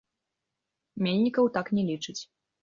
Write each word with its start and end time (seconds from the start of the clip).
Мельнікаў 1.09 1.51
так 1.59 1.71
не 1.79 1.83
лічыць. 1.91 2.17